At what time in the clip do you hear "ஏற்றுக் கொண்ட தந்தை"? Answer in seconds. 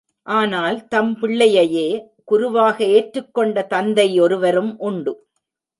2.85-4.19